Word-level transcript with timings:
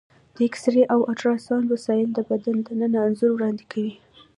د 0.35 0.37
ایکسرې 0.45 0.83
او 0.93 0.99
الټراساونډ 1.09 1.65
وسایل 1.73 2.09
د 2.13 2.19
بدن 2.29 2.57
دننه 2.67 2.99
انځور 3.07 3.31
وړاندې 3.35 3.63
کوي. 3.71 3.93